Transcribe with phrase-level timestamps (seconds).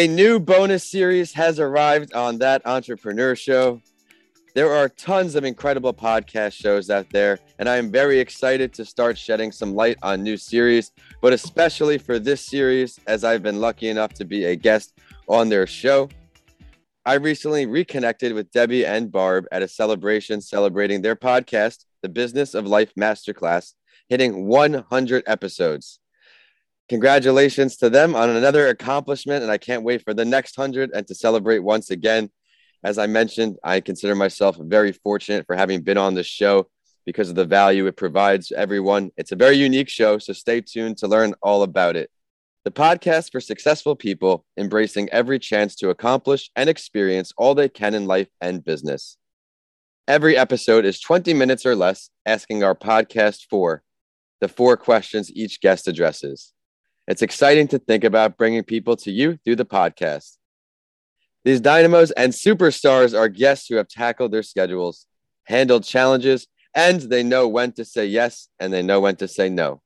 [0.00, 3.82] A new bonus series has arrived on that entrepreneur show.
[4.54, 8.86] There are tons of incredible podcast shows out there, and I am very excited to
[8.86, 13.60] start shedding some light on new series, but especially for this series, as I've been
[13.60, 14.98] lucky enough to be a guest
[15.28, 16.08] on their show.
[17.04, 22.54] I recently reconnected with Debbie and Barb at a celebration celebrating their podcast, The Business
[22.54, 23.74] of Life Masterclass,
[24.08, 26.00] hitting 100 episodes.
[26.90, 31.06] Congratulations to them on another accomplishment, and I can't wait for the next 100 and
[31.06, 32.30] to celebrate once again.
[32.82, 36.68] As I mentioned, I consider myself very fortunate for having been on this show
[37.06, 39.12] because of the value it provides everyone.
[39.16, 42.10] It's a very unique show, so stay tuned to learn all about it.
[42.64, 47.94] The podcast for successful people embracing every chance to accomplish and experience all they can
[47.94, 49.16] in life and business.
[50.08, 53.84] Every episode is 20 minutes or less, asking our podcast for
[54.40, 56.52] the four questions each guest addresses.
[57.06, 60.36] It's exciting to think about bringing people to you through the podcast.
[61.44, 65.06] These dynamos and superstars are guests who have tackled their schedules,
[65.44, 69.48] handled challenges, and they know when to say yes and they know when to say
[69.48, 69.80] no.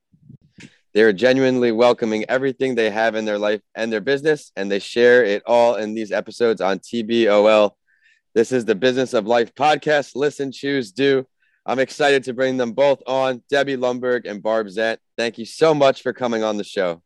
[0.92, 4.78] They are genuinely welcoming everything they have in their life and their business, and they
[4.78, 7.72] share it all in these episodes on TBOL.
[8.34, 10.14] This is the Business of Life podcast.
[10.14, 11.26] Listen, choose, do.
[11.66, 14.98] I'm excited to bring them both on, Debbie Lundberg and Barb Zant.
[15.16, 17.02] Thank you so much for coming on the show.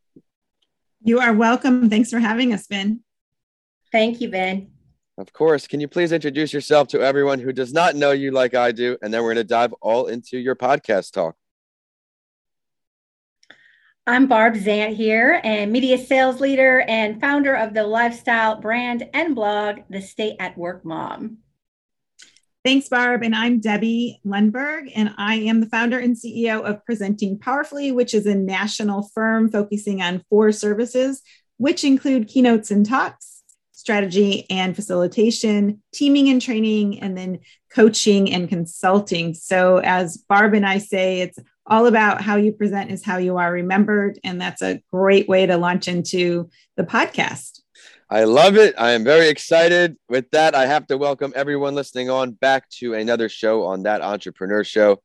[1.03, 1.89] You are welcome.
[1.89, 3.01] Thanks for having us, Ben.
[3.93, 4.73] Thank you, Ben.
[5.17, 5.67] Of course.
[5.67, 8.97] Can you please introduce yourself to everyone who does not know you like I do?
[9.01, 11.37] And then we're going to dive all into your podcast talk.
[14.07, 19.35] I'm Barb Zant here, and media sales leader and founder of the lifestyle brand and
[19.35, 21.39] blog, The Stay at Work Mom.
[22.69, 23.23] Thanks, Barb.
[23.23, 28.13] And I'm Debbie Lundberg, and I am the founder and CEO of Presenting Powerfully, which
[28.13, 31.23] is a national firm focusing on four services,
[31.57, 37.39] which include keynotes and talks, strategy and facilitation, teaming and training, and then
[37.73, 39.33] coaching and consulting.
[39.33, 43.39] So, as Barb and I say, it's all about how you present is how you
[43.39, 44.19] are remembered.
[44.23, 47.58] And that's a great way to launch into the podcast.
[48.11, 48.75] I love it.
[48.79, 49.99] I am very excited.
[50.09, 54.01] With that, I have to welcome everyone listening on back to another show on that
[54.01, 55.03] entrepreneur show.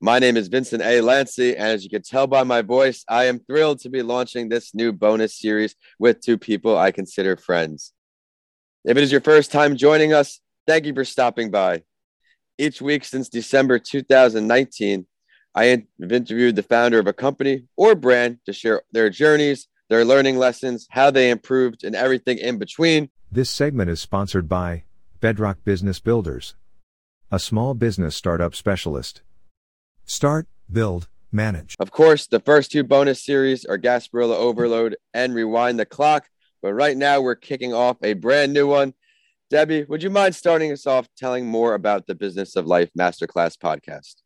[0.00, 1.00] My name is Vincent A.
[1.00, 4.48] Lanci, and as you can tell by my voice, I am thrilled to be launching
[4.48, 7.92] this new bonus series with two people I consider friends.
[8.82, 11.82] If it is your first time joining us, thank you for stopping by.
[12.56, 15.06] Each week since December 2019,
[15.54, 20.04] I have interviewed the founder of a company or brand to share their journeys their
[20.04, 23.10] learning lessons, how they improved, and everything in between.
[23.30, 24.84] This segment is sponsored by
[25.20, 26.54] Bedrock Business Builders,
[27.30, 29.22] a small business startup specialist.
[30.04, 31.74] Start, build, manage.
[31.78, 36.28] Of course, the first two bonus series are Gasparilla Overload and Rewind the Clock,
[36.62, 38.94] but right now we're kicking off a brand new one.
[39.50, 43.56] Debbie, would you mind starting us off telling more about the Business of Life Masterclass
[43.56, 44.16] podcast?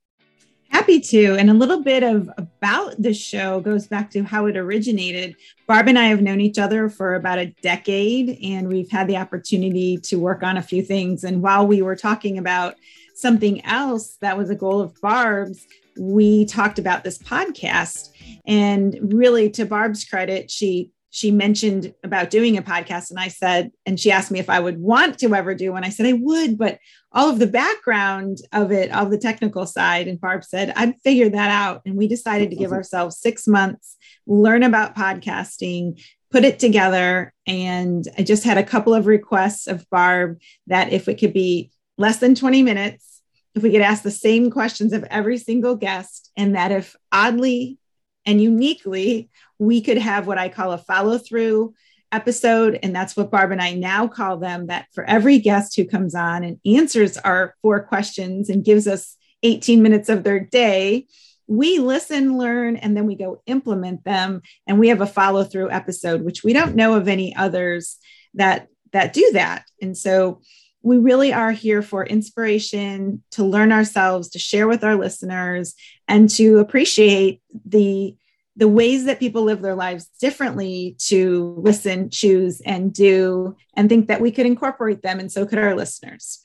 [0.73, 1.37] Happy to.
[1.37, 5.37] And a little bit of about the show goes back to how it originated.
[5.69, 9.19] Barb and I have known each other for about a decade, and we've had the
[9.19, 11.25] opportunity to work on a few things.
[11.25, 12.77] And while we were talking about
[13.15, 15.67] something else that was a goal of Barb's,
[15.99, 18.09] we talked about this podcast.
[18.47, 23.71] And really, to Barb's credit, she she mentioned about doing a podcast and i said
[23.87, 25.85] and she asked me if i would want to ever do one.
[25.85, 26.79] I said i would but
[27.13, 31.29] all of the background of it all the technical side and barb said i'd figure
[31.29, 31.83] that out.
[31.87, 32.77] And we decided to give mm-hmm.
[32.77, 33.97] ourselves six months
[34.27, 37.33] learn about podcasting put it together.
[37.47, 41.71] And i just had a couple of requests of barb that if it could be
[41.99, 43.13] less than 20 minutes
[43.55, 47.79] if we could ask the same questions of every single guest and that if oddly
[48.25, 49.29] and uniquely
[49.63, 51.75] we could have what I call a follow through
[52.11, 52.79] episode.
[52.83, 56.15] And that's what Barb and I now call them that for every guest who comes
[56.15, 61.07] on and answers our four questions and gives us 18 minutes of their day,
[61.47, 64.43] we listen, learn, and then we go implement them.
[64.67, 67.99] And we have a follow through episode, which we don't know of any others
[68.35, 69.65] that that do that.
[69.81, 70.41] And so
[70.83, 75.75] we really are here for inspiration to learn ourselves, to share with our listeners,
[76.09, 78.17] and to appreciate the
[78.57, 84.09] the ways that people live their lives differently to listen, choose, and do, and think
[84.09, 86.45] that we could incorporate them, and so could our listeners.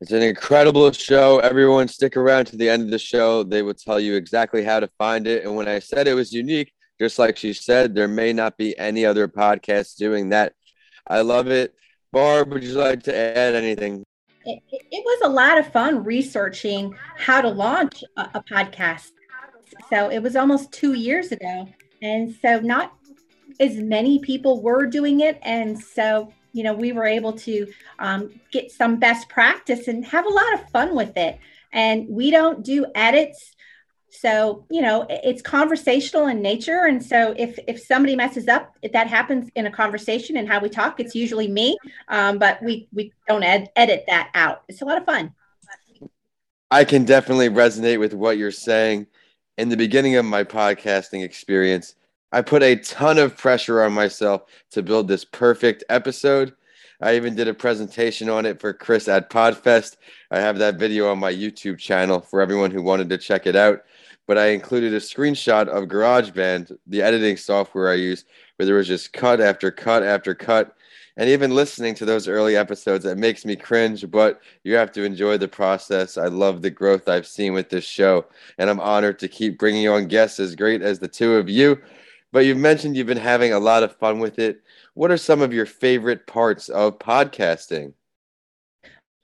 [0.00, 1.38] It's an incredible show.
[1.38, 3.44] Everyone, stick around to the end of the show.
[3.44, 5.44] They will tell you exactly how to find it.
[5.44, 8.76] And when I said it was unique, just like she said, there may not be
[8.78, 10.54] any other podcast doing that.
[11.06, 11.74] I love it.
[12.12, 14.02] Barb, would you like to add anything?
[14.44, 19.10] It, it was a lot of fun researching how to launch a, a podcast
[19.90, 21.68] so it was almost two years ago.
[22.00, 22.94] And so not
[23.60, 25.38] as many people were doing it.
[25.42, 27.66] And so, you know, we were able to
[27.98, 31.38] um, get some best practice and have a lot of fun with it.
[31.72, 33.54] And we don't do edits.
[34.10, 36.84] So, you know, it's conversational in nature.
[36.86, 40.60] And so if, if somebody messes up, if that happens in a conversation and how
[40.60, 41.78] we talk, it's usually me.
[42.08, 44.64] Um, but we, we don't ed- edit that out.
[44.68, 45.32] It's a lot of fun.
[46.70, 49.06] I can definitely resonate with what you're saying.
[49.62, 51.94] In the beginning of my podcasting experience,
[52.32, 54.42] I put a ton of pressure on myself
[54.72, 56.52] to build this perfect episode.
[57.00, 59.98] I even did a presentation on it for Chris at Podfest.
[60.32, 63.54] I have that video on my YouTube channel for everyone who wanted to check it
[63.54, 63.84] out.
[64.26, 68.24] But I included a screenshot of GarageBand, the editing software I use,
[68.56, 70.74] where there was just cut after cut after cut.
[71.16, 75.04] And even listening to those early episodes, it makes me cringe, but you have to
[75.04, 76.16] enjoy the process.
[76.16, 78.24] I love the growth I've seen with this show,
[78.56, 81.80] and I'm honored to keep bringing on guests as great as the two of you.
[82.32, 84.62] But you've mentioned you've been having a lot of fun with it.
[84.94, 87.92] What are some of your favorite parts of podcasting?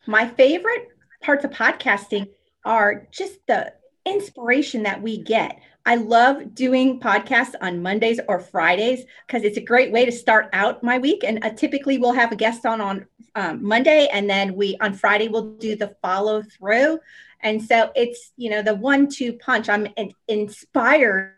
[0.06, 0.88] My favorite
[1.22, 2.28] parts of podcasting
[2.66, 3.72] are just the
[4.04, 5.58] inspiration that we get.
[5.88, 10.50] I love doing podcasts on Mondays or Fridays because it's a great way to start
[10.52, 11.24] out my week.
[11.24, 14.92] And uh, typically, we'll have a guest on on um, Monday, and then we on
[14.92, 16.98] Friday we'll do the follow through.
[17.40, 19.70] And so it's you know the one two punch.
[19.70, 21.32] I'm in- inspired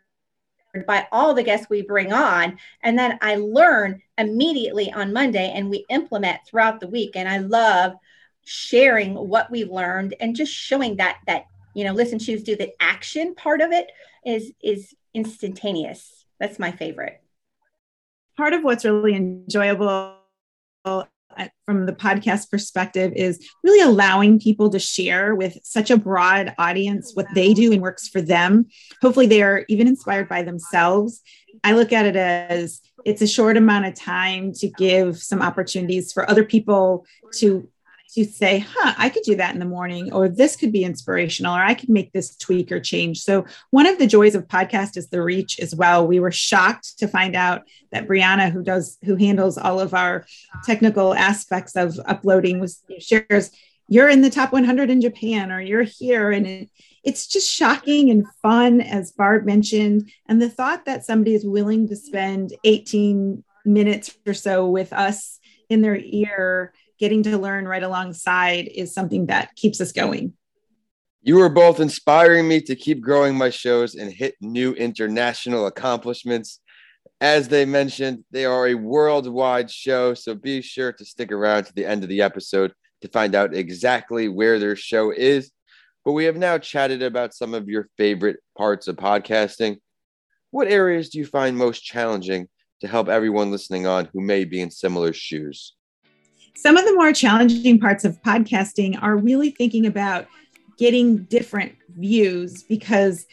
[0.84, 2.58] by all the guests we bring on.
[2.82, 7.12] And then I learn immediately on Monday and we implement throughout the week.
[7.14, 7.92] And I love
[8.44, 11.44] sharing what we've learned and just showing that that
[11.80, 13.90] you know listen choose do the action part of it
[14.26, 17.22] is is instantaneous that's my favorite
[18.36, 20.14] part of what's really enjoyable
[20.84, 21.04] uh,
[21.64, 27.12] from the podcast perspective is really allowing people to share with such a broad audience
[27.14, 28.66] what they do and works for them.
[29.00, 31.22] Hopefully, they are even inspired by themselves.
[31.62, 36.12] I look at it as it's a short amount of time to give some opportunities
[36.12, 37.68] for other people to
[38.14, 41.54] to say, huh, I could do that in the morning, or this could be inspirational,
[41.54, 43.20] or I could make this tweak or change.
[43.22, 46.06] So, one of the joys of podcast is the reach as well.
[46.06, 47.62] We were shocked to find out
[47.92, 50.26] that Brianna, who does, who handles all of our
[50.64, 53.50] technical aspects of uploading, was shares,
[53.88, 56.30] you're in the top 100 in Japan, or you're here.
[56.30, 56.70] And it,
[57.02, 60.10] it's just shocking and fun, as Barb mentioned.
[60.26, 65.38] And the thought that somebody is willing to spend 18 minutes or so with us
[65.68, 70.34] in their ear getting to learn right alongside is something that keeps us going.
[71.22, 76.60] You are both inspiring me to keep growing my shows and hit new international accomplishments.
[77.20, 81.74] As they mentioned, they are a worldwide show, so be sure to stick around to
[81.74, 85.50] the end of the episode to find out exactly where their show is.
[86.04, 89.78] But we have now chatted about some of your favorite parts of podcasting.
[90.50, 92.48] What areas do you find most challenging
[92.80, 95.74] to help everyone listening on who may be in similar shoes?
[96.56, 100.26] Some of the more challenging parts of podcasting are really thinking about
[100.78, 103.26] getting different views because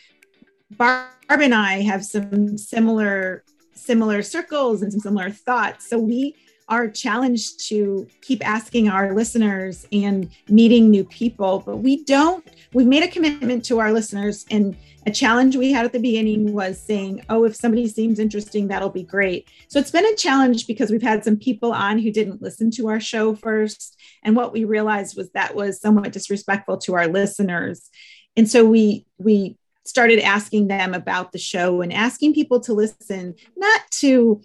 [0.72, 3.44] Barb and I have some similar
[3.74, 5.90] similar circles and some similar thoughts.
[5.90, 6.36] So we
[6.69, 12.88] are challenge to keep asking our listeners and meeting new people, but we don't, we've
[12.88, 14.45] made a commitment to our listeners.
[14.52, 18.68] And a challenge we had at the beginning was saying, oh, if somebody seems interesting,
[18.68, 19.47] that'll be great.
[19.69, 22.90] So it's been a challenge because we've had some people on who didn't listen to
[22.90, 23.97] our show first.
[24.24, 27.90] And what we realized was that was somewhat disrespectful to our listeners.
[28.36, 29.57] And so we, we,
[29.88, 34.42] started asking them about the show and asking people to listen not to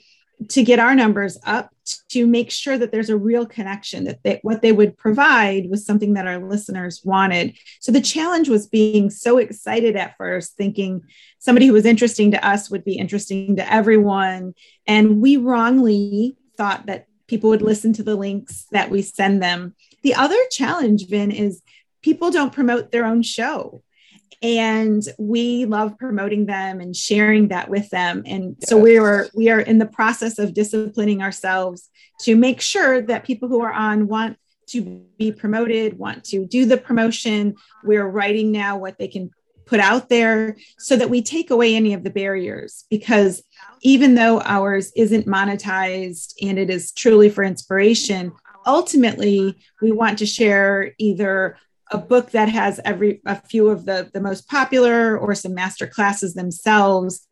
[0.49, 1.71] to get our numbers up
[2.09, 5.85] to make sure that there's a real connection that they, what they would provide was
[5.85, 7.57] something that our listeners wanted.
[7.81, 11.03] So the challenge was being so excited at first thinking
[11.39, 14.55] somebody who was interesting to us would be interesting to everyone.
[14.87, 19.75] And we wrongly thought that people would listen to the links that we send them.
[20.03, 21.63] The other challenge vin is
[22.03, 23.83] people don't promote their own show
[24.43, 28.23] and we love promoting them and sharing that with them.
[28.27, 28.71] And yes.
[28.71, 33.25] so we are we are in the process of disciplining ourselves to make sure that
[33.25, 37.57] people who are on want to be promoted want to do the promotion.
[37.85, 39.31] We're writing now what they can
[39.67, 42.85] put out there so that we take away any of the barriers.
[42.91, 43.43] Because
[43.83, 48.33] even though ours isn't monetized and it is truly for inspiration
[48.67, 51.57] ultimately we want to share either
[51.93, 55.87] a book that has every a few of the the most popular or some master
[55.87, 57.27] classes themselves.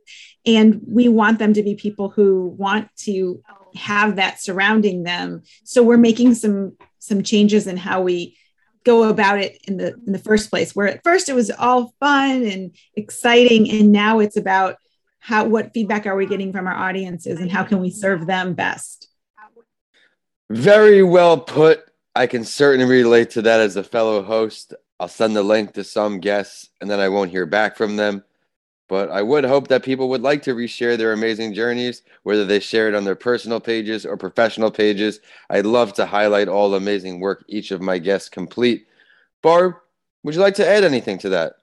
[0.46, 3.42] And we want them to be people who want to
[3.74, 5.42] have that surrounding them.
[5.64, 8.36] So we're making some some changes in how we
[8.84, 11.94] go about it in the in the first place where at first it was all
[12.00, 14.76] fun and exciting and now it's about
[15.18, 18.54] how what feedback are we getting from our audiences and how can we serve them
[18.54, 19.08] best.
[20.50, 21.89] Very well put
[22.20, 25.84] i can certainly relate to that as a fellow host i'll send the link to
[25.84, 28.22] some guests and then i won't hear back from them
[28.90, 32.58] but I would hope that people would like to reshare their amazing journeys, whether they
[32.58, 35.20] share it on their personal pages or professional pages.
[35.48, 38.88] I'd love to highlight all the amazing work each of my guests complete.
[39.42, 39.74] Barb,
[40.24, 41.59] would you like to add anything to that?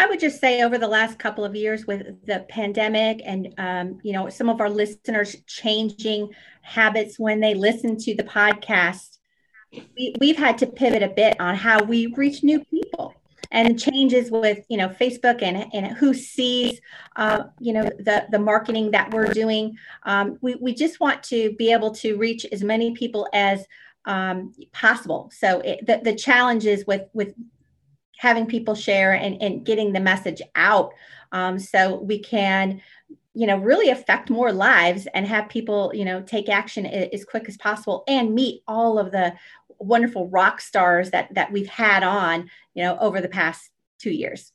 [0.00, 3.98] I would just say over the last couple of years with the pandemic and um,
[4.02, 6.30] you know some of our listeners changing
[6.62, 9.18] habits when they listen to the podcast,
[9.70, 13.14] we, we've had to pivot a bit on how we reach new people
[13.50, 16.80] and changes with you know Facebook and, and who sees
[17.16, 19.76] uh, you know the the marketing that we're doing.
[20.04, 23.66] Um, we we just want to be able to reach as many people as
[24.06, 25.30] um, possible.
[25.36, 27.34] So it, the the challenges with with
[28.20, 30.92] having people share and, and getting the message out
[31.32, 32.80] um, so we can
[33.32, 37.48] you know really affect more lives and have people you know take action as quick
[37.48, 39.32] as possible and meet all of the
[39.80, 44.52] wonderful rock stars that that we've had on, you know, over the past two years.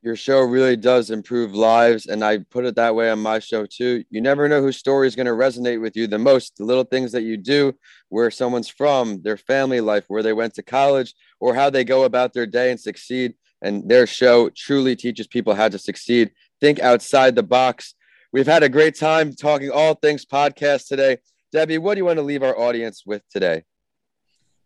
[0.00, 3.66] Your show really does improve lives, and I put it that way on my show
[3.66, 4.04] too.
[4.10, 6.56] You never know whose story is going to resonate with you the most.
[6.56, 7.74] The little things that you do,
[8.08, 12.04] where someone's from, their family life, where they went to college, or how they go
[12.04, 13.34] about their day and succeed.
[13.60, 16.30] And their show truly teaches people how to succeed.
[16.60, 17.94] Think outside the box.
[18.32, 21.18] We've had a great time talking all things podcast today.
[21.50, 23.64] Debbie, what do you want to leave our audience with today?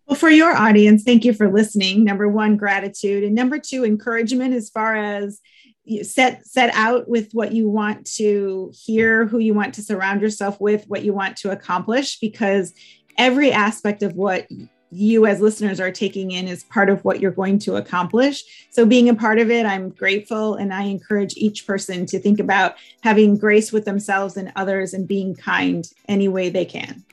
[0.07, 2.05] Well, for your audience, thank you for listening.
[2.05, 3.25] Number one, gratitude.
[3.25, 5.41] And number two, encouragement as far as
[5.85, 10.21] you set set out with what you want to hear, who you want to surround
[10.21, 12.73] yourself with, what you want to accomplish, because
[13.19, 14.47] every aspect of what
[14.93, 18.45] you as listeners are taking in is part of what you're going to accomplish.
[18.71, 22.39] So, being a part of it, I'm grateful and I encourage each person to think
[22.39, 27.05] about having grace with themselves and others and being kind any way they can.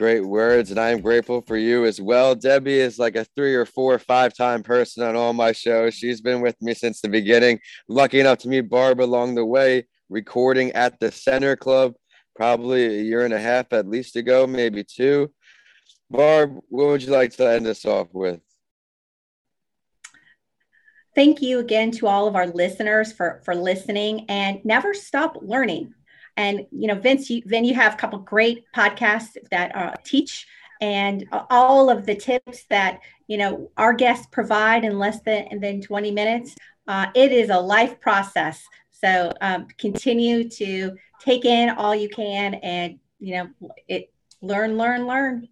[0.00, 2.34] Great words, and I am grateful for you as well.
[2.34, 5.92] Debbie is like a three or four five time person on all my shows.
[5.92, 7.60] She's been with me since the beginning.
[7.86, 11.92] Lucky enough to meet Barb along the way, recording at the Center Club
[12.34, 15.30] probably a year and a half at least ago, maybe two.
[16.10, 18.40] Barb, what would you like to end us off with?
[21.14, 25.92] Thank you again to all of our listeners for, for listening and never stop learning.
[26.36, 30.46] And you know, Vince, you, then you have a couple great podcasts that uh, teach
[30.80, 35.80] and all of the tips that you know our guests provide in less than than
[35.80, 36.56] 20 minutes.
[36.88, 38.64] Uh, it is a life process.
[38.90, 45.06] So um, continue to take in all you can, and you know, it learn, learn,
[45.06, 45.48] learn.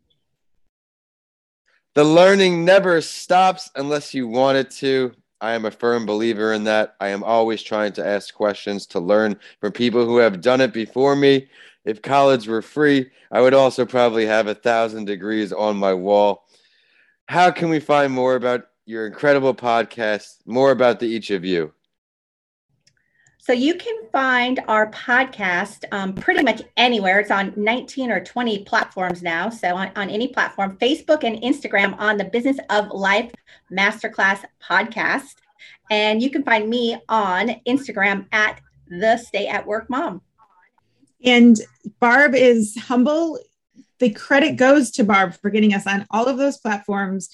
[1.95, 5.15] The learning never stops unless you want it to.
[5.41, 6.97] I am a firm believer in that.
[7.01, 10.73] I am always trying to ask questions to learn from people who have done it
[10.73, 11.49] before me.
[11.85, 16.45] If college were free, I would also probably have a thousand degrees on my wall.
[17.27, 21.73] How can we find more about your incredible podcast, more about the each of you?
[23.41, 27.21] So you can find our podcast um, pretty much anywhere.
[27.21, 29.49] It's on 19 or 20 platforms now.
[29.49, 33.33] So on, on any platform, Facebook and Instagram on the Business of Life
[33.73, 35.37] Masterclass podcast.
[35.91, 40.21] And you can find me on Instagram at the Stay at Work Mom.
[41.25, 41.59] And
[42.01, 43.39] Barb is humble.
[43.99, 47.31] The credit goes to Barb for getting us on all of those platforms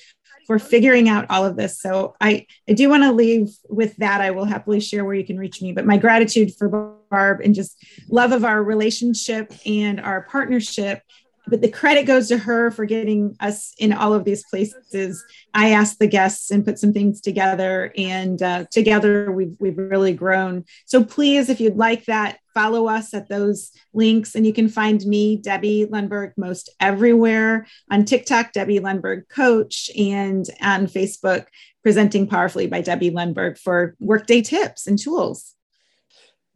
[0.47, 1.81] for figuring out all of this.
[1.81, 4.21] So I, I do want to leave with that.
[4.21, 6.69] I will happily share where you can reach me, but my gratitude for
[7.11, 7.77] Barb and just
[8.09, 11.03] love of our relationship and our partnership
[11.47, 15.23] but the credit goes to her for getting us in all of these places.
[15.53, 20.15] I asked the guests and put some things together, and uh, together we've we've really
[20.15, 20.65] grown.
[20.87, 25.05] So please, if you'd like that, follow us at those links, and you can find
[25.05, 31.47] me, Debbie Lundberg, most everywhere on TikTok, Debbie Lundberg Coach, and on Facebook,
[31.83, 35.55] presenting powerfully by Debbie Lundberg for workday tips and tools.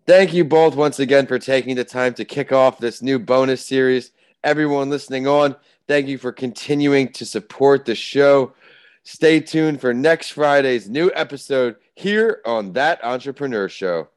[0.07, 3.65] Thank you both once again for taking the time to kick off this new bonus
[3.65, 4.13] series
[4.45, 5.57] everyone listening on.
[5.87, 8.53] Thank you for continuing to support the show.
[9.05, 14.09] Stay tuned for next Friday's new episode here on That Entrepreneur Show.